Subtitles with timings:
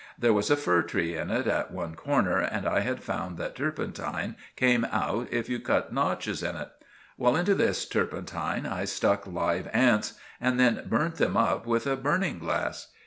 [0.17, 3.55] There was a fir tree in it at one corner, and I had found that
[3.55, 6.71] turpentine came out if you cut notches in it.
[7.19, 11.95] Well, into this turpentine I stuck live ants and then burnt them up with a
[11.95, 12.87] burning glass.